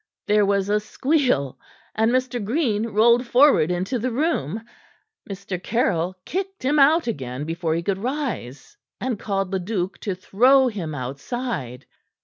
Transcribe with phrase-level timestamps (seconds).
[0.25, 1.59] There was a squeal,
[1.93, 2.43] and Mr.
[2.43, 4.63] Green rolled forward into the room.
[5.29, 5.61] Mr.
[5.61, 10.95] Caryll kicked him out again before he could rise, and called Leduc to throw him
[10.95, 11.85] outside.